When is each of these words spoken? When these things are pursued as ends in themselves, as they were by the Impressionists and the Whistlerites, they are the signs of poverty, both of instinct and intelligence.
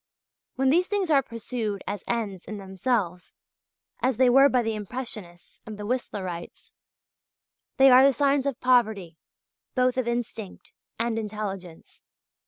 When 0.55 0.71
these 0.71 0.87
things 0.87 1.11
are 1.11 1.21
pursued 1.21 1.83
as 1.85 2.03
ends 2.07 2.45
in 2.45 2.57
themselves, 2.57 3.35
as 4.01 4.17
they 4.17 4.31
were 4.31 4.49
by 4.49 4.63
the 4.63 4.73
Impressionists 4.73 5.59
and 5.63 5.77
the 5.77 5.85
Whistlerites, 5.85 6.73
they 7.77 7.91
are 7.91 8.03
the 8.03 8.11
signs 8.11 8.47
of 8.47 8.59
poverty, 8.59 9.19
both 9.75 9.99
of 9.99 10.07
instinct 10.07 10.73
and 10.97 11.19
intelligence. 11.19 12.01